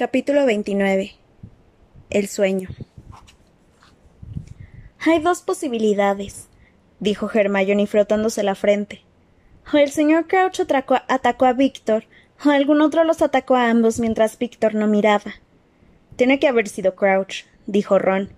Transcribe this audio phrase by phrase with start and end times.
[0.00, 1.12] Capítulo 29
[2.08, 2.70] El sueño
[4.98, 6.48] Hay dos posibilidades,
[7.00, 9.02] dijo Hermione frotándose la frente.
[9.70, 10.58] O el señor Crouch
[11.06, 12.04] atacó, a Víctor,
[12.42, 15.34] o algún otro los atacó a ambos mientras Víctor no miraba.
[16.16, 18.30] Tiene que haber sido Crouch, dijo Ron.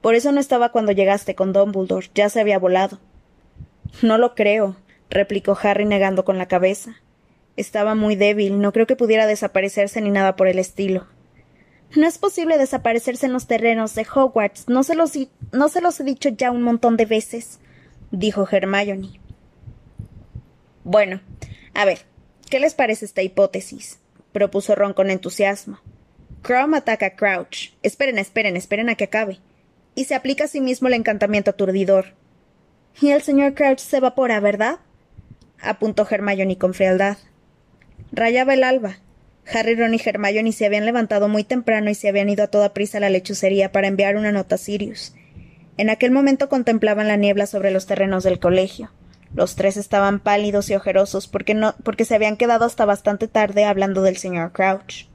[0.00, 2.98] Por eso no estaba cuando llegaste con Dumbledore, ya se había volado.
[4.00, 4.76] No lo creo,
[5.10, 6.96] replicó Harry negando con la cabeza.
[7.60, 11.06] Estaba muy débil, no creo que pudiera desaparecerse ni nada por el estilo.
[11.94, 15.12] No es posible desaparecerse en los terrenos de Hogwarts, no se los,
[15.52, 17.60] no se los he dicho ya un montón de veces,
[18.10, 19.20] dijo Hermione.
[20.84, 21.20] Bueno,
[21.74, 21.98] a ver,
[22.48, 23.98] ¿qué les parece esta hipótesis?
[24.32, 25.80] propuso Ron con entusiasmo.
[26.40, 27.74] Crom ataca a Crouch.
[27.82, 29.38] Esperen, esperen, esperen a que acabe.
[29.94, 32.14] Y se aplica a sí mismo el encantamiento aturdidor.
[33.02, 34.78] Y el señor Crouch se evapora, ¿verdad?
[35.60, 37.18] apuntó Hermione con frialdad.
[38.12, 38.98] Rayaba el alba.
[39.52, 42.74] Harry, Ron y Hermione se habían levantado muy temprano y se habían ido a toda
[42.74, 45.14] prisa a la lechucería para enviar una nota a Sirius.
[45.76, 48.90] En aquel momento contemplaban la niebla sobre los terrenos del colegio.
[49.34, 53.64] Los tres estaban pálidos y ojerosos porque, no, porque se habían quedado hasta bastante tarde
[53.64, 55.06] hablando del señor Crouch.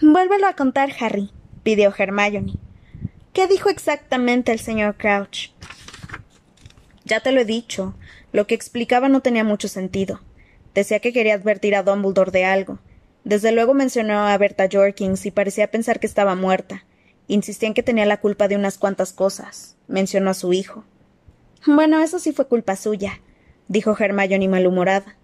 [0.00, 1.30] Vuélvelo a contar, Harry,
[1.62, 2.54] pidió Hermione.
[3.32, 5.50] ¿Qué dijo exactamente el señor Crouch?
[7.04, 7.94] Ya te lo he dicho.
[8.32, 10.20] Lo que explicaba no tenía mucho sentido.
[10.74, 12.78] Decía que quería advertir a Dumbledore de algo.
[13.24, 16.84] Desde luego mencionó a Berta Jorkins y parecía pensar que estaba muerta.
[17.28, 19.76] Insistía en que tenía la culpa de unas cuantas cosas.
[19.86, 20.84] Mencionó a su hijo.
[21.66, 23.20] Bueno, eso sí fue culpa suya,
[23.68, 25.16] dijo Hermione malhumorada.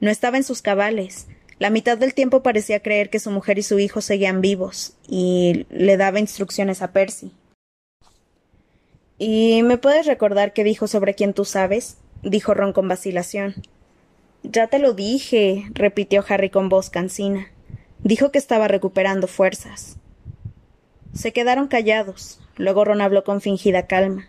[0.00, 1.28] No estaba en sus cabales.
[1.58, 5.66] La mitad del tiempo parecía creer que su mujer y su hijo seguían vivos, y
[5.70, 7.32] le daba instrucciones a Percy.
[9.16, 11.98] ¿Y me puedes recordar qué dijo sobre quién tú sabes?
[12.22, 13.54] dijo Ron con vacilación.
[14.42, 17.46] Ya te lo dije, repitió Harry con voz cansina.
[18.02, 19.96] Dijo que estaba recuperando fuerzas.
[21.14, 22.40] Se quedaron callados.
[22.56, 24.28] Luego Ron habló con fingida calma.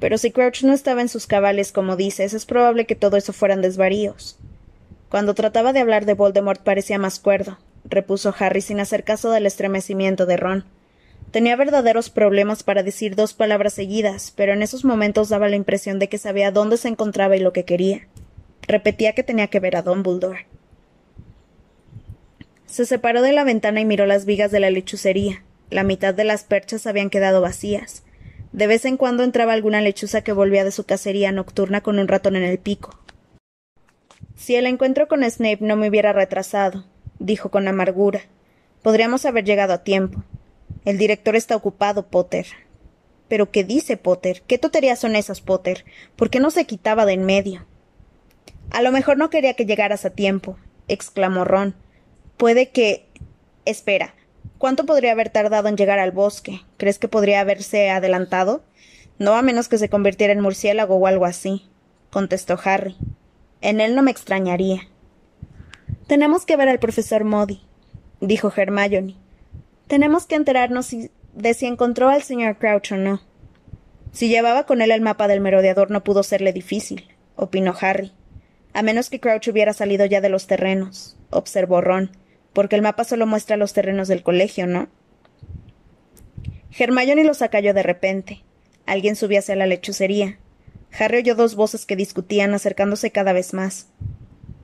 [0.00, 3.32] Pero si Crouch no estaba en sus cabales, como dices, es probable que todo eso
[3.32, 4.38] fueran desvaríos.
[5.10, 9.46] Cuando trataba de hablar de Voldemort parecía más cuerdo, repuso Harry sin hacer caso del
[9.46, 10.64] estremecimiento de Ron.
[11.30, 15.98] Tenía verdaderos problemas para decir dos palabras seguidas, pero en esos momentos daba la impresión
[15.98, 18.08] de que sabía dónde se encontraba y lo que quería.
[18.70, 20.46] Repetía que tenía que ver a Dumbledore.
[22.66, 25.42] Se separó de la ventana y miró las vigas de la lechucería.
[25.70, 28.04] La mitad de las perchas habían quedado vacías.
[28.52, 32.06] De vez en cuando entraba alguna lechuza que volvía de su cacería nocturna con un
[32.06, 32.96] ratón en el pico.
[34.36, 36.84] Si el encuentro con Snape no me hubiera retrasado,
[37.18, 38.20] dijo con amargura,
[38.82, 40.22] podríamos haber llegado a tiempo.
[40.84, 42.46] El director está ocupado, Potter.
[43.26, 44.44] ¿Pero qué dice Potter?
[44.46, 45.84] ¿Qué tonterías son esas, Potter?
[46.14, 47.66] ¿Por qué no se quitaba de en medio?
[48.70, 50.56] A lo mejor no quería que llegaras a tiempo,
[50.88, 51.74] exclamó Ron.
[52.36, 53.06] Puede que.
[53.64, 54.14] Espera.
[54.58, 56.60] ¿Cuánto podría haber tardado en llegar al bosque?
[56.76, 58.62] ¿Crees que podría haberse adelantado?
[59.18, 61.68] No a menos que se convirtiera en murciélago o algo así,
[62.10, 62.96] contestó Harry.
[63.60, 64.88] En él no me extrañaría.
[66.06, 67.62] Tenemos que ver al profesor Modi,
[68.20, 69.16] dijo Hermione.
[69.86, 70.90] Tenemos que enterarnos
[71.34, 73.20] de si encontró al señor Crouch o no.
[74.12, 78.12] Si llevaba con él el mapa del merodeador no pudo serle difícil, opinó Harry.
[78.72, 82.10] A menos que Crouch hubiera salido ya de los terrenos, observó Ron,
[82.52, 84.88] porque el mapa solo muestra los terrenos del colegio, ¿no?
[86.78, 88.42] Hermione los acalló de repente.
[88.86, 90.38] Alguien subía hacia la lechucería.
[90.98, 93.88] Harry oyó dos voces que discutían, acercándose cada vez más.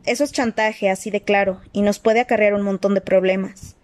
[0.05, 3.77] Eso es chantaje, así de claro, y nos puede acarrear un montón de problemas.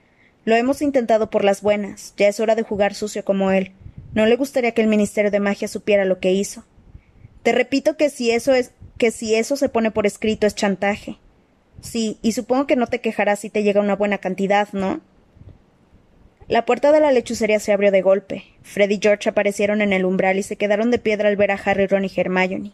[0.44, 3.72] Lo hemos intentado por las buenas, ya es hora de jugar sucio como él.
[4.15, 6.65] No le gustaría que el Ministerio de Magia supiera lo que hizo.
[7.43, 11.16] Te repito que si eso es que si eso se pone por escrito es chantaje.
[11.80, 15.00] Sí, y supongo que no te quejarás si te llega una buena cantidad, ¿no?
[16.46, 18.44] La puerta de la lechucería se abrió de golpe.
[18.62, 21.56] Fred y George aparecieron en el umbral y se quedaron de piedra al ver a
[21.56, 22.70] Harry, Ron y Hermione.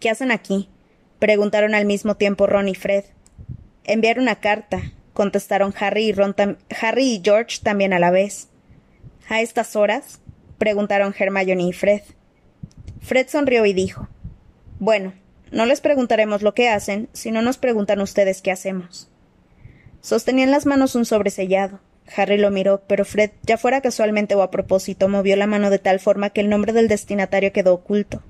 [0.00, 0.70] ¿Qué hacen aquí?
[1.18, 3.04] preguntaron al mismo tiempo Ron y Fred.
[3.84, 6.34] Enviar una carta, contestaron Harry y, Ron
[6.80, 8.48] Harry y George también a la vez.
[9.28, 10.22] ¿A estas horas?
[10.56, 12.00] preguntaron Hermione y Fred.
[13.02, 14.08] Fred sonrió y dijo
[14.78, 15.12] bueno,
[15.50, 19.08] no les preguntaremos lo que hacen, si no nos preguntan ustedes qué hacemos.
[20.00, 21.80] Sostenía en las manos un sobresellado.
[22.16, 25.78] Harry lo miró, pero Fred, ya fuera casualmente o a propósito, movió la mano de
[25.78, 28.22] tal forma que el nombre del destinatario quedó oculto.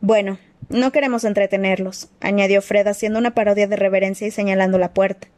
[0.00, 5.28] Bueno, no queremos entretenerlos, añadió Fred haciendo una parodia de reverencia y señalando la puerta.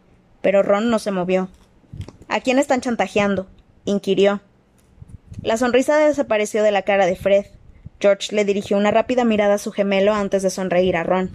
[0.42, 1.48] Pero Ron no se movió.
[2.28, 3.48] ¿A quién están chantajeando?
[3.84, 4.40] inquirió.
[5.42, 7.46] La sonrisa desapareció de la cara de Fred.
[8.00, 11.30] George le dirigió una rápida mirada a su gemelo antes de sonreír a Ron.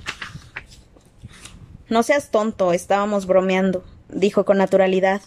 [1.89, 5.21] No seas tonto, estábamos bromeando, dijo con naturalidad.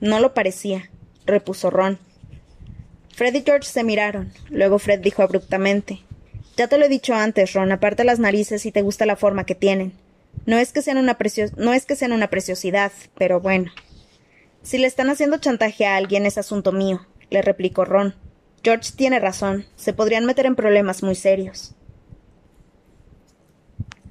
[0.00, 0.90] No lo parecía,
[1.26, 1.98] repuso Ron.
[3.14, 4.32] Fred y George se miraron.
[4.48, 6.00] Luego Fred dijo abruptamente
[6.56, 9.44] Ya te lo he dicho antes, Ron, aparta las narices y te gusta la forma
[9.44, 9.92] que tienen.
[10.46, 11.18] No es que sean una
[11.56, 13.70] no es que sean una preciosidad, pero bueno.
[14.62, 18.14] Si le están haciendo chantaje a alguien es asunto mío, le replicó Ron.
[18.62, 19.66] George tiene razón.
[19.76, 21.74] Se podrían meter en problemas muy serios.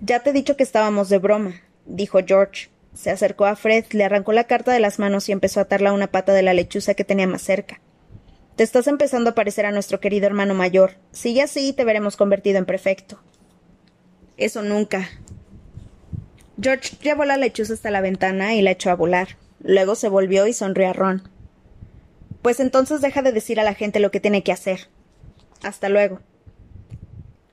[0.01, 2.69] Ya te he dicho que estábamos de broma, dijo George.
[2.93, 5.91] Se acercó a Fred, le arrancó la carta de las manos y empezó a atarla
[5.91, 7.79] a una pata de la lechuza que tenía más cerca.
[8.55, 10.95] Te estás empezando a parecer a nuestro querido hermano mayor.
[11.11, 13.19] Sigue así y te veremos convertido en prefecto.
[14.35, 15.09] Eso nunca.
[16.61, 19.37] George llevó la lechuza hasta la ventana y la echó a volar.
[19.61, 21.29] Luego se volvió y sonrió a Ron.
[22.41, 24.87] Pues entonces deja de decir a la gente lo que tiene que hacer.
[25.61, 26.21] Hasta luego.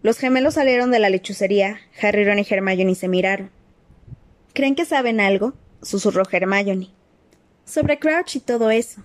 [0.03, 1.81] Los gemelos salieron de la lechucería.
[2.00, 3.50] Harry, Ron y Hermione se miraron.
[4.53, 5.55] ¿Creen que saben algo?
[5.83, 6.91] susurró Hermione.
[7.65, 9.03] Sobre Crouch y todo eso.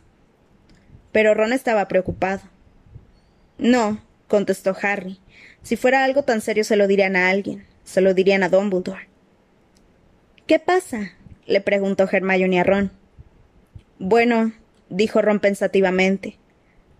[1.12, 2.42] Pero Ron estaba preocupado.
[3.57, 5.19] No, contestó Harry.
[5.63, 7.66] Si fuera algo tan serio se lo dirían a alguien.
[7.83, 9.10] Se lo dirían a Dumbledore.
[10.45, 11.13] ¿Qué pasa?
[11.45, 12.92] le preguntó Hermione a Ron.
[13.98, 14.54] Bueno,
[14.91, 16.38] dijo Ron pensativamente.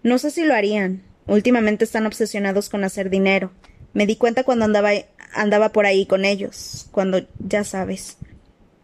[0.02, 1.04] No sé si lo harían.
[1.28, 3.52] Últimamente están obsesionados con hacer dinero.
[3.94, 4.92] Me di cuenta cuando andaba,
[5.34, 6.88] andaba por ahí con ellos.
[6.92, 8.18] Cuando, ya sabes.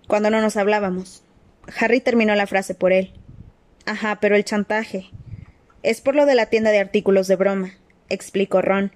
[0.07, 1.23] Cuando no nos hablábamos.
[1.79, 3.13] Harry terminó la frase por él.
[3.85, 5.09] Ajá, pero el chantaje.
[5.81, 7.73] Es por lo de la tienda de artículos de broma,
[8.09, 8.91] explicó Ron.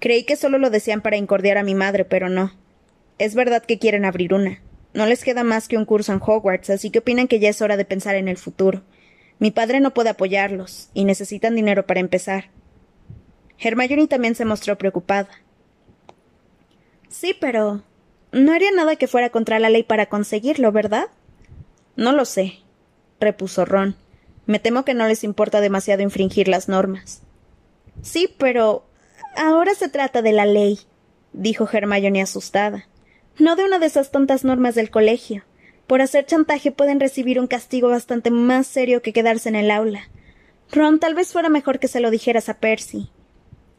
[0.00, 2.52] Creí que solo lo decían para incordiar a mi madre, pero no.
[3.18, 4.60] Es verdad que quieren abrir una.
[4.92, 7.62] No les queda más que un curso en Hogwarts, así que opinan que ya es
[7.62, 8.82] hora de pensar en el futuro.
[9.38, 12.50] Mi padre no puede apoyarlos, y necesitan dinero para empezar.
[13.58, 15.28] Hermione también se mostró preocupada.
[17.08, 17.82] Sí, pero.
[18.32, 21.06] No haría nada que fuera contra la ley para conseguirlo, ¿verdad?
[21.94, 22.54] No lo sé,
[23.20, 23.96] repuso Ron.
[24.46, 27.22] Me temo que no les importa demasiado infringir las normas.
[28.02, 28.84] Sí, pero.
[29.36, 30.80] Ahora se trata de la ley,
[31.32, 32.86] dijo Hermione asustada.
[33.38, 35.42] No de una de esas tontas normas del colegio.
[35.86, 40.08] Por hacer chantaje pueden recibir un castigo bastante más serio que quedarse en el aula.
[40.72, 43.10] Ron, tal vez fuera mejor que se lo dijeras a Percy.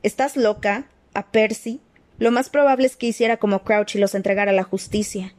[0.03, 0.87] ¿Estás loca?
[1.13, 1.81] ¿A Percy?
[2.19, 5.33] Lo más probable es que hiciera como Crouch y los entregara a la justicia.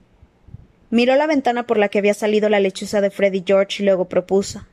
[0.90, 4.08] Miró la ventana por la que había salido la lechuza de Freddy George y luego
[4.08, 4.66] propuso.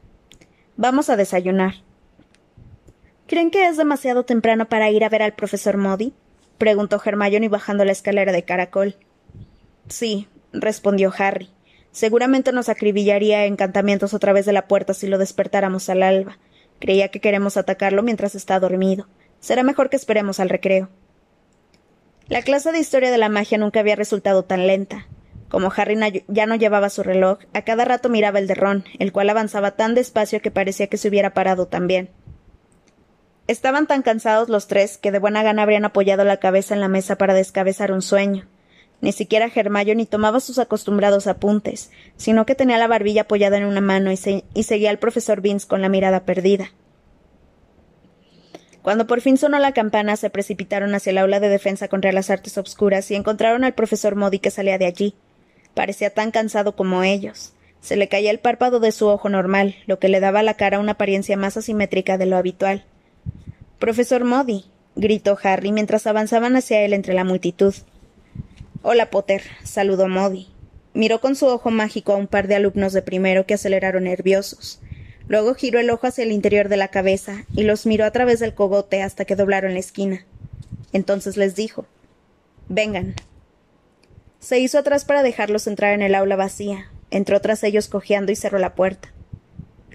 [0.75, 1.75] Vamos a desayunar.
[3.27, 6.13] ¿Creen que es demasiado temprano para ir a ver al profesor Modi?
[6.57, 8.95] preguntó Hermione bajando la escalera de caracol.
[9.87, 11.49] Sí, respondió Harry.
[11.93, 16.39] Seguramente nos acribillaría encantamientos a través de la puerta si lo despertáramos al alba.
[16.79, 19.07] Creía que queremos atacarlo mientras está dormido.
[19.39, 20.89] Será mejor que esperemos al recreo.
[22.27, 25.07] La clase de historia de la magia nunca había resultado tan lenta.
[25.49, 29.11] Como Harry ya no llevaba su reloj, a cada rato miraba el de Ron, el
[29.11, 32.09] cual avanzaba tan despacio que parecía que se hubiera parado también.
[33.45, 36.87] Estaban tan cansados los tres que de buena gana habrían apoyado la cabeza en la
[36.87, 38.47] mesa para descabezar un sueño.
[39.03, 39.51] Ni siquiera
[39.95, 44.63] ni tomaba sus acostumbrados apuntes, sino que tenía la barbilla apoyada en una mano y,
[44.63, 46.71] seguía al profesor Vince con la mirada perdida.
[48.81, 52.29] Cuando por fin sonó la campana, se precipitaron hacia el aula de defensa contra las
[52.29, 55.15] artes obscuras y encontraron al profesor Modi que salía de allí.
[55.73, 57.51] Parecía tan cansado como ellos.
[57.81, 60.53] Se le caía el párpado de su ojo normal, lo que le daba a la
[60.53, 62.85] cara una apariencia más asimétrica de lo habitual.
[63.79, 64.63] Profesor Modi,
[64.95, 67.73] gritó Harry mientras avanzaban hacia él entre la multitud.
[68.85, 70.49] Hola, Potter, saludó Modi.
[70.93, 74.81] Miró con su ojo mágico a un par de alumnos de primero que aceleraron nerviosos.
[75.29, 78.41] Luego giró el ojo hacia el interior de la cabeza y los miró a través
[78.41, 80.25] del cogote hasta que doblaron la esquina.
[80.91, 81.85] Entonces les dijo
[82.67, 83.15] Vengan.
[84.39, 86.91] Se hizo atrás para dejarlos entrar en el aula vacía.
[87.09, 89.13] Entró tras ellos cojeando y cerró la puerta.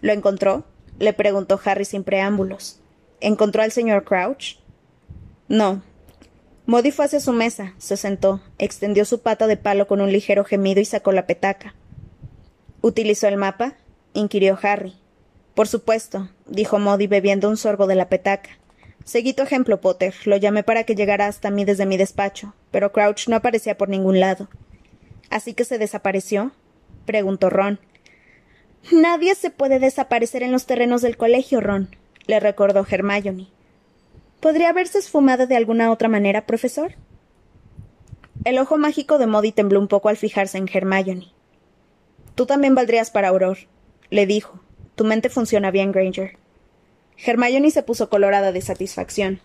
[0.00, 0.64] ¿Lo encontró?
[0.99, 2.80] le preguntó Harry sin preámbulos.
[3.21, 4.61] ¿Encontró al señor Crouch?
[5.47, 5.83] No,
[6.69, 10.45] Modi fue hacia su mesa, se sentó, extendió su pata de palo con un ligero
[10.45, 11.75] gemido y sacó la petaca.
[12.83, 13.73] ¿Utilizó el mapa?
[14.13, 14.95] inquirió Harry.
[15.55, 18.51] Por supuesto, dijo Modi bebiendo un sorbo de la petaca.
[19.03, 20.15] Seguí tu ejemplo, Potter.
[20.27, 23.89] Lo llamé para que llegara hasta mí desde mi despacho, pero Crouch no aparecía por
[23.89, 24.51] ningún lado.
[25.31, 26.53] ¿Así que se desapareció?
[27.07, 27.81] preguntó Ron.
[28.93, 31.97] Nadie se puede desaparecer en los terrenos del colegio, Ron,
[32.27, 33.49] le recordó Hermione.
[34.40, 36.95] ¿Podría haberse esfumado de alguna otra manera, profesor?
[38.45, 41.33] El ojo mágico de Modi tembló un poco al fijarse en Hermione.
[42.37, 43.59] Tú también valdrías para Auror,
[44.11, 44.61] le dijo.
[44.95, 46.38] Tu mente funciona bien, Granger.
[47.16, 49.40] Hermione se puso colorada de satisfacción.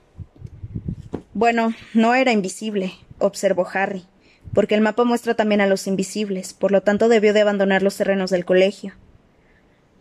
[1.33, 4.05] Bueno, no era invisible, observó Harry.
[4.53, 7.97] porque el mapa muestra también a los invisibles, por lo tanto debió de abandonar los
[7.97, 8.93] terrenos del colegio.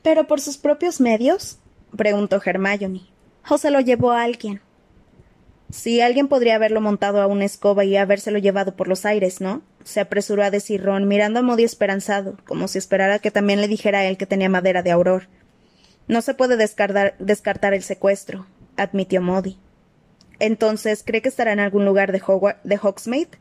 [0.02, 1.58] ¿Pero por sus propios medios?
[1.96, 3.06] preguntó Hermione.
[3.48, 4.60] ¿O se lo llevó a alguien?
[5.72, 9.62] Sí, alguien podría haberlo montado a una escoba y habérselo llevado por los aires, ¿no?
[9.84, 13.68] se apresuró a decir Ron, mirando a Modi esperanzado, como si esperara que también le
[13.68, 15.28] dijera a él que tenía madera de auror.
[16.08, 19.58] No se puede descartar, el secuestro, admitió Modi.
[20.38, 22.20] Entonces, ¿cree que estará en algún lugar de,
[22.80, 23.38] Hogsmeade?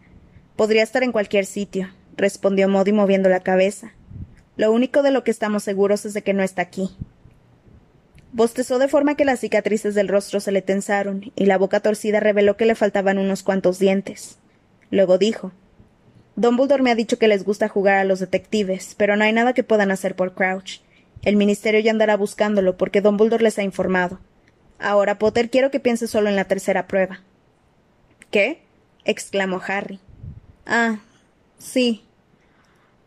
[0.56, 3.94] Podría estar en cualquier sitio, respondió Modi moviendo la cabeza.
[4.58, 6.96] Lo único de lo que estamos seguros es de que no está aquí.
[8.34, 12.20] Bostezó de forma que las cicatrices del rostro se le tensaron, y la boca torcida
[12.22, 14.40] reveló que le faltaban unos cuantos dientes.
[14.90, 15.52] Luego dijo
[16.36, 19.54] Dumbledore me ha dicho que les gusta jugar a los detectives, pero no hay nada
[19.54, 20.80] que puedan hacer por Crouch.
[21.24, 24.20] El ministerio ya andará buscándolo porque Dumbledore les ha informado.
[24.80, 27.22] Ahora, Potter, quiero que piense solo en la tercera prueba.
[28.32, 28.62] ¿Qué?
[29.04, 30.00] exclamó Harry.
[30.66, 31.00] Ah,
[31.58, 32.06] sí.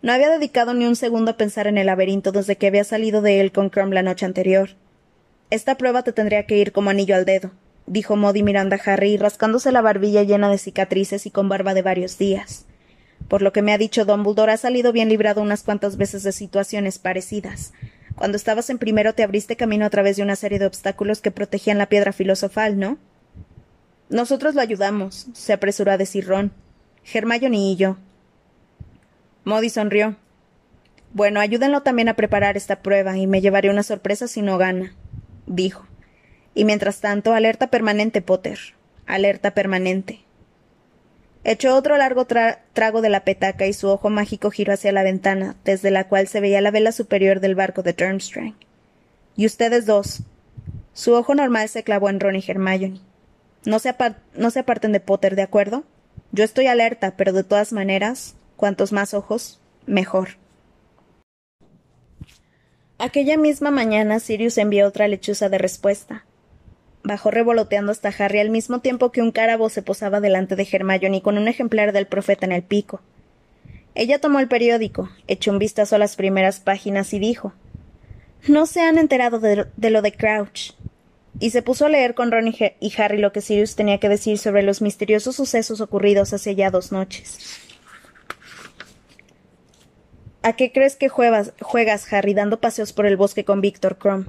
[0.02, 3.22] No había dedicado ni un segundo a pensar en el laberinto desde que había salido
[3.22, 4.70] de él con Crumb la noche anterior.
[5.54, 7.52] Esta prueba te tendría que ir como anillo al dedo,
[7.86, 11.82] dijo Modi mirando a Harry, rascándose la barbilla llena de cicatrices y con barba de
[11.82, 12.66] varios días.
[13.28, 16.32] Por lo que me ha dicho Dumbledore, ha salido bien librado unas cuantas veces de
[16.32, 17.72] situaciones parecidas.
[18.16, 21.30] Cuando estabas en primero te abriste camino a través de una serie de obstáculos que
[21.30, 22.98] protegían la piedra filosofal, ¿no?
[24.08, 26.50] Nosotros lo ayudamos, se apresuró a decir Ron.
[27.12, 27.96] Hermione y yo.
[29.44, 30.16] Modi sonrió.
[31.12, 34.96] Bueno, ayúdenlo también a preparar esta prueba y me llevaré una sorpresa si no gana,
[35.46, 35.86] dijo.
[36.54, 38.58] Y mientras tanto, alerta permanente, Potter.
[39.06, 40.24] Alerta permanente.
[41.44, 45.56] Echó otro largo trago de la petaca y su ojo mágico giró hacia la ventana,
[45.64, 48.54] desde la cual se veía la vela superior del barco de Durmstrang.
[49.36, 50.22] Y ustedes dos.
[50.94, 53.00] Su ojo normal se clavó en Ron y Hermione.
[53.66, 53.94] No se,
[54.34, 55.84] no se aparten de Potter, ¿de acuerdo?
[56.32, 60.30] Yo estoy alerta, pero de todas maneras, cuantos más ojos, mejor.
[62.98, 66.24] Aquella misma mañana Sirius envió otra lechuza de respuesta
[67.04, 71.22] bajó revoloteando hasta Harry al mismo tiempo que un cárabo se posaba delante de Hermione
[71.22, 73.00] con un ejemplar del profeta en el pico.
[73.94, 77.52] Ella tomó el periódico, echó un vistazo a las primeras páginas y dijo
[78.48, 80.72] No se han enterado de, lo de Crouch.
[81.40, 84.38] Y se puso a leer con Ron y, Harry lo que Sirius tenía que decir
[84.38, 87.60] sobre los misteriosos sucesos ocurridos hace ya dos noches.
[90.44, 94.26] ¿A qué crees que juegas, Harry, dando paseos por el bosque con Víctor Crumb?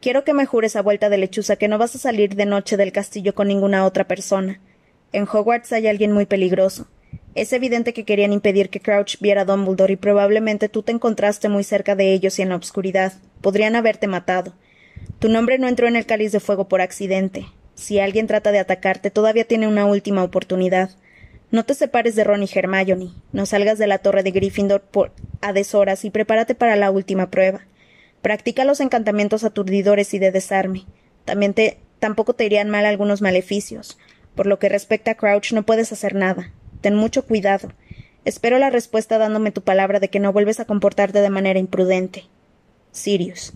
[0.00, 2.76] Quiero que me jures a vuelta de lechuza que no vas a salir de noche
[2.76, 4.60] del castillo con ninguna otra persona.
[5.12, 6.88] En Hogwarts hay alguien muy peligroso.
[7.36, 11.48] Es evidente que querían impedir que Crouch viera a Dumbledore y probablemente tú te encontraste
[11.48, 13.12] muy cerca de ellos y en la oscuridad.
[13.40, 14.54] Podrían haberte matado.
[15.20, 17.46] Tu nombre no entró en el cáliz de fuego por accidente.
[17.76, 20.90] Si alguien trata de atacarte, todavía tiene una última oportunidad.
[21.52, 23.10] No te separes de Ron y Hermione.
[23.32, 27.30] No salgas de la torre de Gryffindor por a deshoras y prepárate para la última
[27.30, 27.60] prueba.
[28.22, 30.86] Practica los encantamientos aturdidores y de desarme.
[31.26, 33.98] También te, tampoco te irían mal algunos maleficios.
[34.34, 36.52] Por lo que respecta a Crouch, no puedes hacer nada.
[36.80, 37.70] Ten mucho cuidado.
[38.24, 42.24] Espero la respuesta dándome tu palabra de que no vuelves a comportarte de manera imprudente.
[42.92, 43.52] Sirius.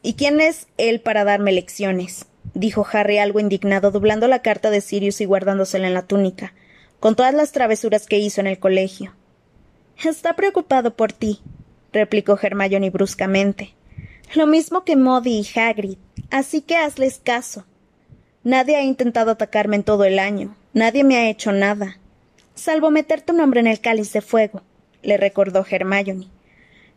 [0.00, 2.24] ¿Y quién es él para darme lecciones?
[2.54, 6.54] Dijo Harry algo indignado, doblando la carta de Sirius y guardándosela en la túnica,
[7.00, 9.12] con todas las travesuras que hizo en el colegio.
[10.02, 11.40] Está preocupado por ti,
[11.92, 13.74] replicó Hermione bruscamente.
[14.34, 15.98] Lo mismo que Modi y Hagrid,
[16.30, 17.64] así que hazles caso.
[18.42, 21.98] Nadie ha intentado atacarme en todo el año, nadie me ha hecho nada.
[22.54, 24.62] Salvo meter tu nombre en el cáliz de fuego,
[25.02, 26.28] le recordó Hermione.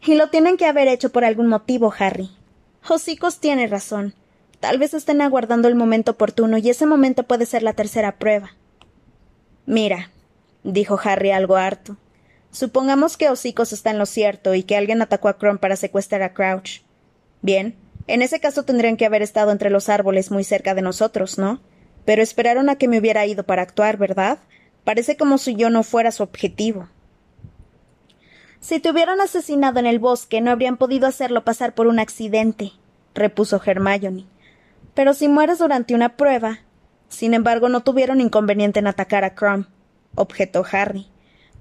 [0.05, 2.29] Y lo tienen que haber hecho por algún motivo, Harry.
[2.87, 4.13] Hocicos tiene razón.
[4.59, 8.51] Tal vez estén aguardando el momento oportuno y ese momento puede ser la tercera prueba.
[9.65, 10.11] Mira,
[10.63, 11.97] dijo Harry algo harto.
[12.51, 16.23] Supongamos que Hocicos está en lo cierto y que alguien atacó a Crumb para secuestrar
[16.23, 16.81] a Crouch.
[17.41, 17.75] Bien,
[18.07, 21.59] en ese caso tendrían que haber estado entre los árboles muy cerca de nosotros, ¿no?
[22.05, 24.39] Pero esperaron a que me hubiera ido para actuar, ¿verdad?
[24.85, 26.87] Parece como si yo no fuera su objetivo.
[28.59, 32.71] Si te hubieran asesinado en el bosque, no habrían podido hacerlo pasar por un accidente,
[33.13, 34.25] repuso Hermione.
[34.97, 36.61] Pero si mueres durante una prueba.
[37.07, 39.67] Sin embargo, no tuvieron inconveniente en atacar a Crumb,
[40.15, 41.05] objetó Harry.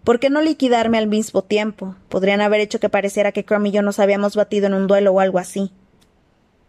[0.04, 1.96] ¿Por qué no liquidarme al mismo tiempo?
[2.08, 5.12] Podrían haber hecho que pareciera que Crumb y yo nos habíamos batido en un duelo
[5.12, 5.70] o algo así.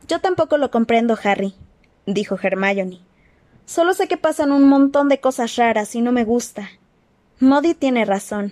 [0.10, 1.56] Yo tampoco lo comprendo, Harry,
[2.06, 3.00] dijo Hermione.
[3.66, 6.68] Solo sé que pasan un montón de cosas raras y no me gusta.
[7.40, 8.52] Modi tiene razón.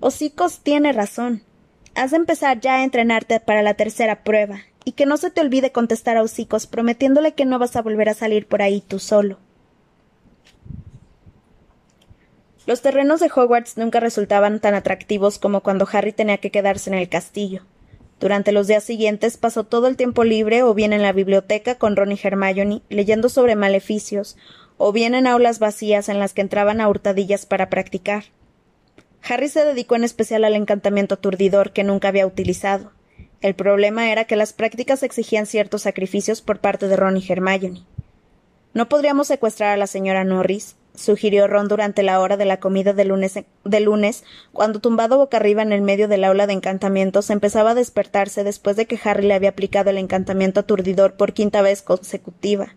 [0.00, 1.42] Hocicos tiene razón.
[1.94, 5.40] Has de empezar ya a entrenarte para la tercera prueba, y que no se te
[5.40, 8.98] olvide contestar a Hocicos prometiéndole que no vas a volver a salir por ahí tú
[8.98, 9.38] solo.
[12.66, 16.96] Los terrenos de Hogwarts nunca resultaban tan atractivos como cuando Harry tenía que quedarse en
[16.96, 17.62] el castillo.
[18.20, 21.94] Durante los días siguientes pasó todo el tiempo libre o bien en la biblioteca con
[21.94, 24.36] Ron y Hermione leyendo sobre maleficios,
[24.78, 28.24] o bien en aulas vacías en las que entraban a hurtadillas para practicar.
[29.28, 32.92] Harry se dedicó en especial al encantamiento aturdidor que nunca había utilizado.
[33.44, 37.82] El problema era que las prácticas exigían ciertos sacrificios por parte de Ron y Hermione.
[38.72, 40.76] ¿No podríamos secuestrar a la señora Norris?
[40.94, 44.24] sugirió Ron durante la hora de la comida de lunes, lunes,
[44.54, 48.76] cuando tumbado boca arriba en el medio del aula de encantamientos empezaba a despertarse después
[48.76, 52.74] de que Harry le había aplicado el encantamiento aturdidor por quinta vez consecutiva.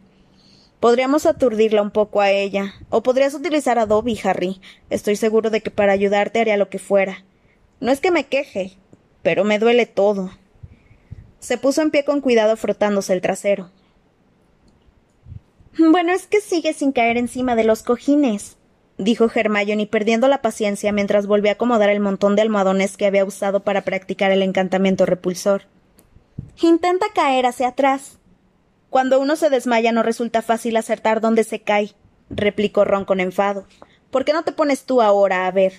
[0.82, 2.74] Podríamos aturdirla un poco a ella.
[2.90, 4.60] O podrías utilizar a Dobby, Harry.
[4.90, 7.24] Estoy seguro de que para ayudarte haría lo que fuera.
[7.80, 8.74] No es que me queje,
[9.24, 10.30] pero me duele todo.
[11.40, 13.70] Se puso en pie con cuidado frotándose el trasero.
[15.78, 18.58] Bueno, es que sigue sin caer encima de los cojines,
[18.98, 23.26] dijo Hermione perdiendo la paciencia mientras volvía a acomodar el montón de almohadones que había
[23.26, 25.64] usado para practicar el encantamiento repulsor.
[26.62, 28.18] Intenta caer hacia atrás.
[28.90, 31.94] Cuando uno se desmaya no resulta fácil acertar dónde se cae,
[32.30, 33.68] replicó Ron con enfado.
[34.10, 35.74] ¿Por qué no te pones tú ahora a ver?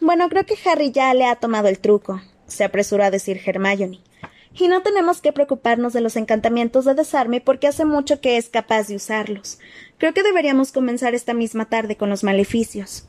[0.00, 4.00] Bueno, creo que Harry ya le ha tomado el truco, se apresuró a decir Hermione.
[4.58, 8.48] Y no tenemos que preocuparnos de los encantamientos de desarme porque hace mucho que es
[8.48, 9.58] capaz de usarlos.
[9.98, 13.06] Creo que deberíamos comenzar esta misma tarde con los maleficios.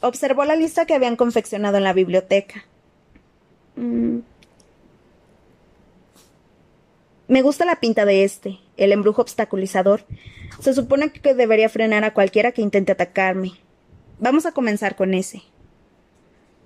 [0.00, 2.64] Observó la lista que habían confeccionado en la biblioteca.
[3.76, 4.18] Mm.
[7.28, 10.04] Me gusta la pinta de este, el embrujo obstaculizador.
[10.60, 13.52] Se supone que debería frenar a cualquiera que intente atacarme.
[14.18, 15.42] Vamos a comenzar con ese.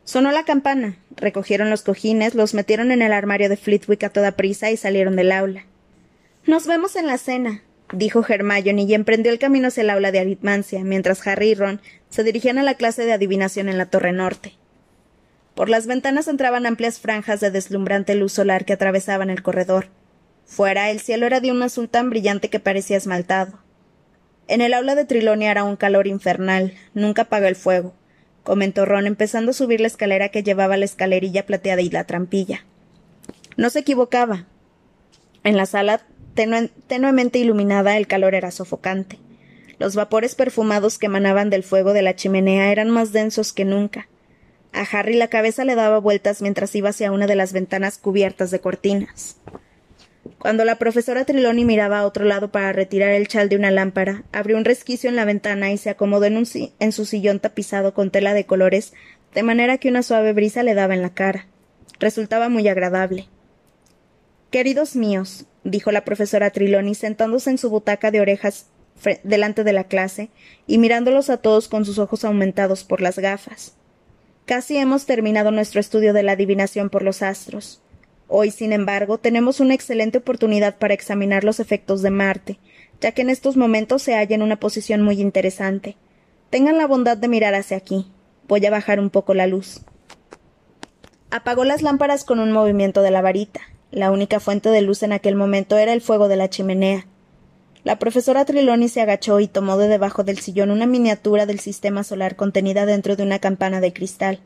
[0.06, 0.96] Sonó la campana.
[1.16, 5.16] Recogieron los cojines, los metieron en el armario de Flitwick a toda prisa y salieron
[5.16, 5.64] del aula.
[6.46, 10.20] Nos vemos en la cena, dijo Hermione y emprendió el camino hacia el aula de
[10.20, 14.12] aritmancia, mientras Harry y Ron se dirigían a la clase de adivinación en la torre
[14.12, 14.52] norte.
[15.56, 19.88] Por las ventanas entraban amplias franjas de deslumbrante luz solar que atravesaban el corredor.
[20.44, 23.58] Fuera el cielo era de un azul tan brillante que parecía esmaltado.
[24.46, 27.92] En el aula de Trilonia era un calor infernal, nunca apagó el fuego
[28.46, 32.64] comentó Ron, empezando a subir la escalera que llevaba la escalerilla plateada y la trampilla.
[33.56, 34.46] No se equivocaba.
[35.42, 36.06] En la sala,
[36.86, 39.18] tenuemente iluminada, el calor era sofocante.
[39.80, 44.08] Los vapores perfumados que emanaban del fuego de la chimenea eran más densos que nunca.
[44.72, 48.52] A Harry la cabeza le daba vueltas mientras iba hacia una de las ventanas cubiertas
[48.52, 49.38] de cortinas.
[50.46, 54.22] Cuando la profesora Triloni miraba a otro lado para retirar el chal de una lámpara,
[54.30, 56.40] abrió un resquicio en la ventana y se acomodó en,
[56.78, 58.92] en su sillón tapizado con tela de colores,
[59.34, 61.48] de manera que una suave brisa le daba en la cara.
[61.98, 63.26] Resultaba muy agradable.
[64.52, 68.66] Queridos míos, dijo la profesora Triloni sentándose en su butaca de orejas
[69.24, 70.30] delante de la clase
[70.68, 73.74] y mirándolos a todos con sus ojos aumentados por las gafas.
[74.44, 77.82] Casi hemos terminado nuestro estudio de la adivinación por los astros.
[78.28, 82.58] Hoy, sin embargo, tenemos una excelente oportunidad para examinar los efectos de Marte,
[83.00, 85.96] ya que en estos momentos se halla en una posición muy interesante.
[86.50, 88.10] Tengan la bondad de mirar hacia aquí.
[88.48, 89.82] Voy a bajar un poco la luz.
[91.30, 93.60] Apagó las lámparas con un movimiento de la varita.
[93.90, 97.06] La única fuente de luz en aquel momento era el fuego de la chimenea.
[97.84, 102.02] La profesora Triloni se agachó y tomó de debajo del sillón una miniatura del sistema
[102.02, 104.40] solar contenida dentro de una campana de cristal.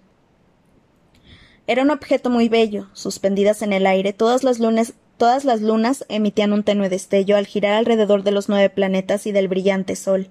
[1.70, 2.88] Era un objeto muy bello.
[2.94, 7.46] Suspendidas en el aire, todas las lunas, todas las lunas emitían un tenue destello al
[7.46, 10.30] girar alrededor de los nueve planetas y del brillante sol.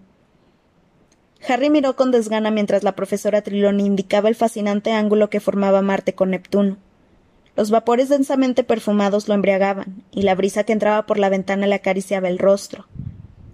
[1.47, 6.13] Harry miró con desgana mientras la profesora Triloni indicaba el fascinante ángulo que formaba Marte
[6.13, 6.75] con Neptuno.
[7.55, 11.75] Los vapores densamente perfumados lo embriagaban, y la brisa que entraba por la ventana le
[11.75, 12.87] acariciaba el rostro.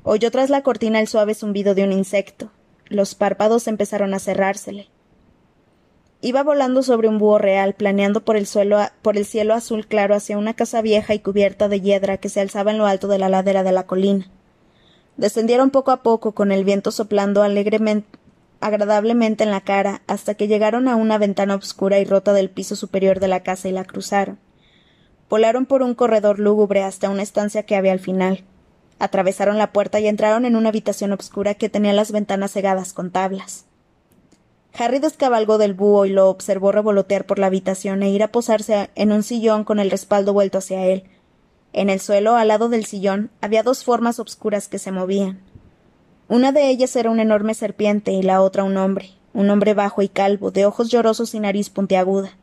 [0.02, 2.50] Oyó tras la cortina el suave zumbido de un insecto.
[2.88, 4.88] Los párpados empezaron a cerrársele.
[6.26, 10.16] Iba volando sobre un búho real, planeando por el, suelo, por el cielo azul claro
[10.16, 13.20] hacia una casa vieja y cubierta de hiedra que se alzaba en lo alto de
[13.20, 14.28] la ladera de la colina.
[15.18, 18.18] Descendieron poco a poco, con el viento soplando alegremente,
[18.60, 22.76] agradablemente en la cara, hasta que llegaron a una ventana oscura y rota del piso
[22.76, 24.40] superior de la casa y la cruzaron.
[25.30, 28.44] Volaron por un corredor lúgubre hasta una estancia que había al final.
[28.98, 33.12] Atravesaron la puerta y entraron en una habitación oscura que tenía las ventanas cegadas con
[33.12, 33.68] tablas.
[34.78, 38.90] Harry descabalgó del búho y lo observó revolotear por la habitación e ir a posarse
[38.96, 41.04] en un sillón con el respaldo vuelto hacia él.
[41.72, 45.40] En el suelo, al lado del sillón, había dos formas obscuras que se movían.
[46.28, 50.02] Una de ellas era una enorme serpiente y la otra un hombre, un hombre bajo
[50.02, 52.38] y calvo, de ojos llorosos y nariz puntiaguda.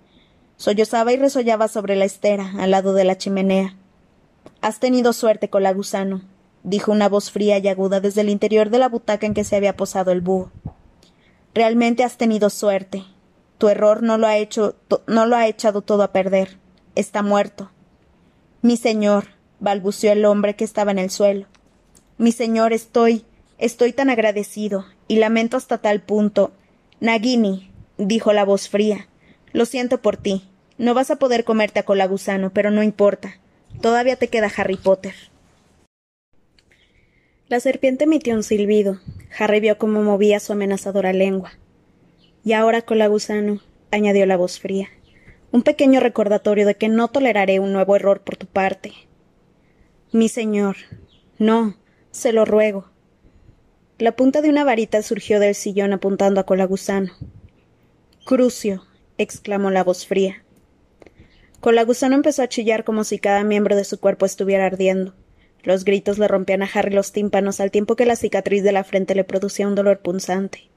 [0.57, 3.77] Sollozaba y resollaba sobre la estera, al lado de la chimenea.
[4.61, 6.23] Has tenido suerte, con la gusano,
[6.62, 9.57] dijo una voz fría y aguda desde el interior de la butaca en que se
[9.57, 10.51] había posado el búho.
[11.55, 13.05] Realmente has tenido suerte.
[13.59, 16.59] Tu error no lo ha hecho no lo ha echado todo a perder.
[16.95, 17.71] Está muerto.
[18.62, 19.27] Mi señor,
[19.61, 21.47] balbuceó el hombre que estaba en el suelo.
[22.19, 23.25] Mi señor, estoy
[23.59, 26.53] estoy tan agradecido, y lamento hasta tal punto.
[27.01, 29.09] Nagini, dijo la voz fría.
[29.53, 30.49] Lo siento por ti.
[30.79, 33.38] No vas a poder comerte a cola gusano, pero no importa.
[33.81, 35.15] Todavía te queda Harry Potter.
[37.49, 39.01] La serpiente emitió un silbido.
[39.38, 41.53] Harry vio cómo movía su amenazadora lengua.
[42.45, 44.88] Y ahora, cola gusano, añadió la voz fría.
[45.51, 48.92] Un pequeño recordatorio de que no toleraré un nuevo error por tu parte.
[50.12, 50.77] Mi señor.
[51.38, 51.77] No,
[52.11, 52.90] se lo ruego.
[53.99, 57.12] La punta de una varita surgió del sillón apuntando a cola gusano.
[58.25, 58.85] Crucio,
[59.18, 60.45] exclamó la voz fría.
[61.61, 65.14] Colagusano empezó a chillar como si cada miembro de su cuerpo estuviera ardiendo.
[65.62, 68.85] Los gritos le rompían a Harry los tímpanos al tiempo que la cicatriz de la
[68.85, 70.70] frente le producía un dolor punzante.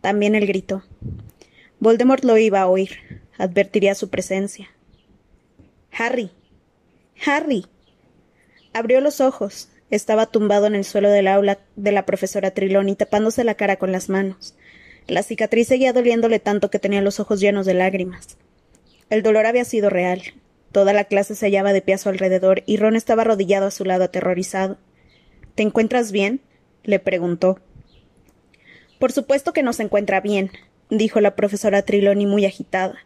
[0.00, 0.82] También él gritó.
[1.78, 3.22] Voldemort lo iba a oír.
[3.38, 4.68] Advertiría su presencia.
[5.92, 6.30] Harry.
[7.24, 7.66] Harry.
[8.72, 9.68] Abrió los ojos.
[9.90, 13.92] Estaba tumbado en el suelo del aula de la profesora Triloni, tapándose la cara con
[13.92, 14.56] las manos.
[15.06, 18.36] La cicatriz seguía doliéndole tanto que tenía los ojos llenos de lágrimas.
[19.08, 20.22] El dolor había sido real.
[20.76, 23.70] Toda la clase se hallaba de pie a su alrededor y Ron estaba arrodillado a
[23.70, 24.76] su lado aterrorizado.
[25.54, 26.42] ¿Te encuentras bien?
[26.84, 27.60] le preguntó.
[28.98, 30.50] Por supuesto que no se encuentra bien,
[30.90, 32.98] dijo la profesora Triloni muy agitada.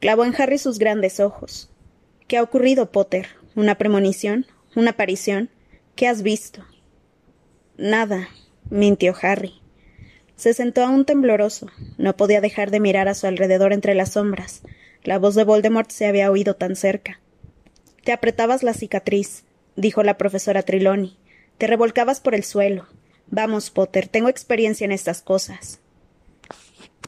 [0.00, 1.70] Clavó en Harry sus grandes ojos.
[2.26, 3.28] ¿Qué ha ocurrido, Potter?
[3.54, 4.46] ¿Una premonición?
[4.74, 5.50] ¿Una aparición?
[5.94, 6.64] ¿Qué has visto?
[7.76, 8.28] Nada,
[8.70, 9.62] mintió Harry.
[10.34, 11.68] Se sentó aún tembloroso.
[11.96, 14.62] No podía dejar de mirar a su alrededor entre las sombras.
[15.04, 17.20] La voz de Voldemort se había oído tan cerca.
[18.04, 19.44] Te apretabas la cicatriz,
[19.76, 21.18] dijo la profesora Triloni.
[21.58, 22.86] Te revolcabas por el suelo.
[23.30, 25.80] Vamos, Potter, tengo experiencia en estas cosas.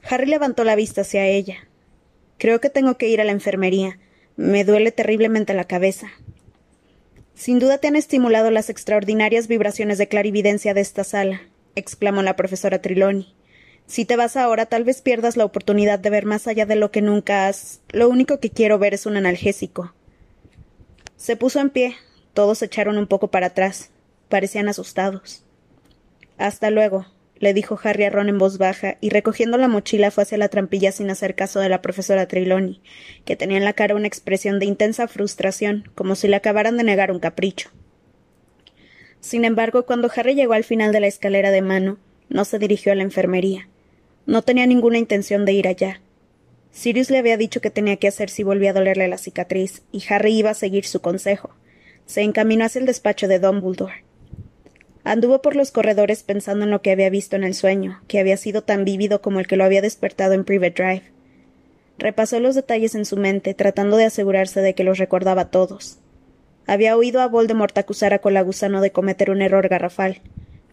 [0.08, 1.68] Harry levantó la vista hacia ella.
[2.38, 3.98] Creo que tengo que ir a la enfermería.
[4.36, 6.10] Me duele terriblemente la cabeza.
[7.34, 11.42] Sin duda te han estimulado las extraordinarias vibraciones de clarividencia de esta sala,
[11.74, 13.34] exclamó la profesora Triloni.
[13.90, 16.92] Si te vas ahora, tal vez pierdas la oportunidad de ver más allá de lo
[16.92, 17.80] que nunca has.
[17.88, 19.92] Lo único que quiero ver es un analgésico.
[21.16, 21.96] Se puso en pie.
[22.32, 23.90] Todos se echaron un poco para atrás.
[24.28, 25.42] Parecían asustados.
[26.38, 27.06] Hasta luego,
[27.40, 30.50] le dijo Harry a Ron en voz baja, y recogiendo la mochila fue hacia la
[30.50, 32.80] trampilla sin hacer caso de la profesora Triloni,
[33.24, 36.84] que tenía en la cara una expresión de intensa frustración, como si le acabaran de
[36.84, 37.70] negar un capricho.
[39.18, 41.98] Sin embargo, cuando Harry llegó al final de la escalera de mano,
[42.28, 43.66] no se dirigió a la enfermería.
[44.30, 46.00] No tenía ninguna intención de ir allá.
[46.70, 50.04] Sirius le había dicho que tenía que hacer si volvía a dolerle la cicatriz, y
[50.08, 51.50] Harry iba a seguir su consejo.
[52.06, 54.04] Se encaminó hacia el despacho de Dumbledore.
[55.02, 58.36] Anduvo por los corredores pensando en lo que había visto en el sueño, que había
[58.36, 61.02] sido tan vívido como el que lo había despertado en Private Drive.
[61.98, 65.98] Repasó los detalles en su mente, tratando de asegurarse de que los recordaba todos.
[66.68, 70.20] Había oído a Voldemort acusar a Colagusano de cometer un error garrafal,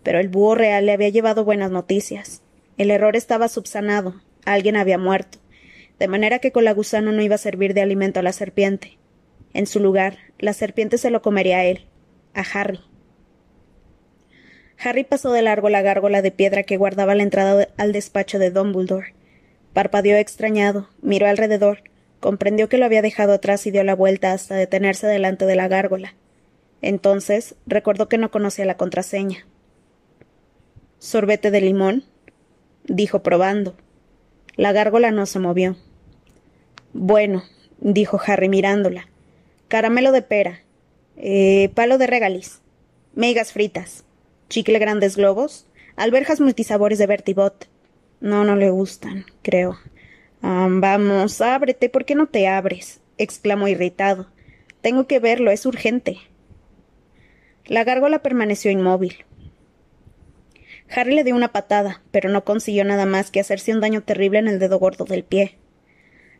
[0.03, 2.43] pero el búho real le había llevado buenas noticias.
[2.77, 5.39] El error estaba subsanado, alguien había muerto,
[5.99, 8.97] de manera que Colagusano no iba a servir de alimento a la serpiente.
[9.53, 11.85] En su lugar, la serpiente se lo comería a él,
[12.33, 12.79] a Harry.
[14.79, 18.51] Harry pasó de largo la gárgola de piedra que guardaba la entrada al despacho de
[18.51, 19.15] Dumbledore.
[19.73, 21.81] Parpadeó extrañado, miró alrededor,
[22.19, 25.67] Comprendió que lo había dejado atrás y dio la vuelta hasta detenerse delante de la
[25.67, 26.15] gárgola.
[26.81, 29.45] Entonces recordó que no conocía la contraseña.
[30.99, 32.03] ¿Sorbete de limón?
[32.87, 33.75] Dijo probando.
[34.55, 35.77] La gárgola no se movió.
[36.93, 37.43] Bueno,
[37.79, 39.07] dijo Harry mirándola.
[39.67, 40.61] Caramelo de pera.
[41.15, 42.61] Eh, palo de regaliz.
[43.13, 44.03] Megas fritas.
[44.49, 45.67] Chicle grandes globos.
[45.95, 47.67] Alberjas multisabores de Bertibot.
[48.19, 49.77] No, no le gustan, creo
[50.41, 53.01] vamos, ábrete, ¿por qué no te abres?
[53.17, 54.27] exclamó irritado.
[54.81, 56.17] Tengo que verlo, es urgente.
[57.65, 59.25] La gárgola permaneció inmóvil.
[60.89, 64.39] Harry le dio una patada, pero no consiguió nada más que hacerse un daño terrible
[64.39, 65.57] en el dedo gordo del pie.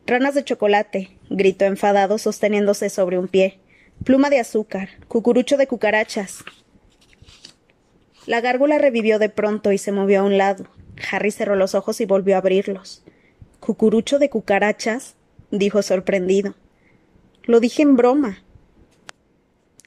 [0.06, 3.60] Ranas de chocolate, gritó enfadado sosteniéndose sobre un pie.
[4.04, 6.46] Pluma de azúcar, cucurucho de cucarachas.
[8.26, 10.68] La gárgola revivió de pronto y se movió a un lado.
[11.12, 13.04] Harry cerró los ojos y volvió a abrirlos.
[13.60, 15.16] ¿Cucurucho de cucarachas?
[15.52, 16.56] dijo sorprendido.
[17.44, 18.44] Lo dije en broma.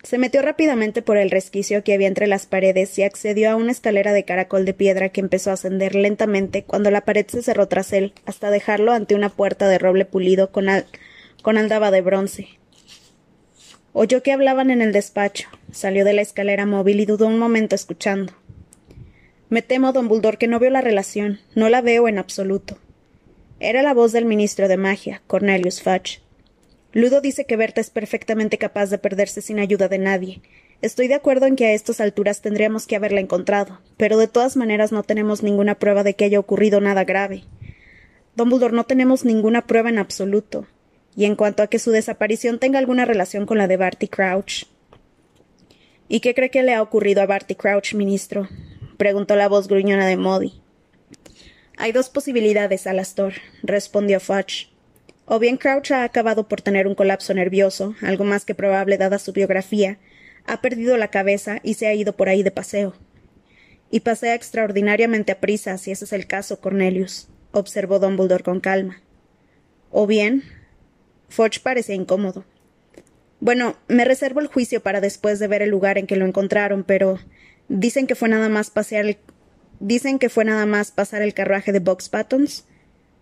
[0.02, 3.72] Se metió rápidamente por el resquicio que había entre las paredes y accedió a una
[3.72, 7.68] escalera de caracol de piedra que empezó a ascender lentamente cuando la pared se cerró
[7.68, 10.68] tras él, hasta dejarlo ante una puerta de roble pulido con,
[11.42, 12.48] con aldaba de bronce.
[13.92, 15.48] Oyó que hablaban en el despacho.
[15.72, 18.32] Salió de la escalera móvil y dudó un momento escuchando.
[19.48, 21.40] Me temo, don Buldor, que no veo la relación.
[21.54, 22.78] No la veo en absoluto.
[23.58, 26.22] Era la voz del ministro de magia, Cornelius Fudge.
[26.92, 30.42] Ludo dice que Berta es perfectamente capaz de perderse sin ayuda de nadie.
[30.83, 34.57] Estoy de acuerdo en que a estas alturas tendríamos que haberla encontrado, pero de todas
[34.57, 37.44] maneras no tenemos ninguna prueba de que haya ocurrido nada grave.
[38.35, 40.66] Dumbledore no tenemos ninguna prueba en absoluto.
[41.14, 44.66] Y en cuanto a que su desaparición tenga alguna relación con la de Barty Crouch.
[46.09, 48.48] ¿Y qué cree que le ha ocurrido a Barty Crouch, ministro?
[48.96, 50.61] preguntó la voz gruñona de Modi.
[51.76, 54.70] Hay dos posibilidades, Alastor, respondió Fudge.
[55.33, 59.21] O bien Crouch ha acabado por tener un colapso nervioso, algo más que probable dada
[59.21, 59.97] su biografía,
[60.45, 62.95] ha perdido la cabeza y se ha ido por ahí de paseo.
[63.93, 69.03] Y pasea extraordinariamente a prisa, si ese es el caso, Cornelius, observó Dumbledore con calma.
[69.93, 70.43] O bien,
[71.29, 72.45] Foch parecía incómodo.
[73.38, 76.83] Bueno, me reservo el juicio para después de ver el lugar en que lo encontraron,
[76.83, 77.21] pero
[77.69, 79.16] dicen que fue nada más pasear el...
[79.79, 82.64] dicen que fue nada más pasar el carruaje de Box Buttons.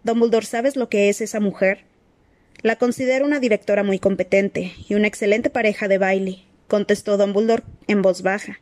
[0.05, 1.85] Dumbledore, ¿sabes lo que es esa mujer?
[2.63, 8.03] La considero una directora muy competente y una excelente pareja de baile, contestó Dumbledore en
[8.03, 8.59] voz baja.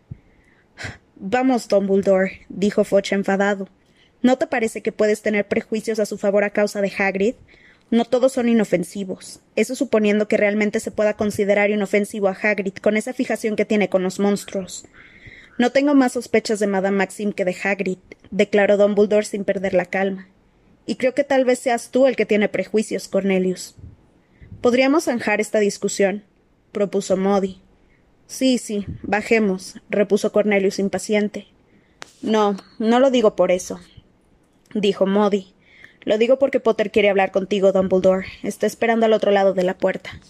[1.16, 3.70] Vamos, Dumbledore, dijo Foch enfadado.
[4.20, 7.36] ¿No te parece que puedes tener prejuicios a su favor a causa de Hagrid?
[7.90, 9.40] No todos son inofensivos.
[9.54, 13.88] Eso suponiendo que realmente se pueda considerar inofensivo a Hagrid con esa fijación que tiene
[13.88, 14.84] con los monstruos.
[15.56, 17.98] No tengo más sospechas de Madame Maxim que de Hagrid,
[18.30, 20.28] declaró Dumbledore sin perder la calma.
[20.84, 23.74] Y creo que tal vez seas tú el que tiene prejuicios, Cornelius.
[24.66, 26.24] Podríamos zanjar esta discusión,
[26.72, 27.60] propuso Modi.
[28.26, 31.46] Sí, sí, bajemos, repuso Cornelius impaciente.
[32.20, 33.78] No, no lo digo por eso,
[34.74, 35.54] dijo Modi.
[36.02, 38.26] Lo digo porque Potter quiere hablar contigo, Dumbledore.
[38.42, 40.20] Está esperando al otro lado de la puerta.